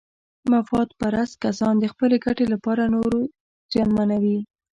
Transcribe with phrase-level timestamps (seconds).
[0.51, 3.11] مفاد پرست کسان د خپلې ګټې لپاره نور
[3.71, 4.39] زیانمنوي.